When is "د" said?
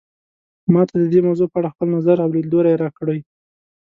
1.01-1.05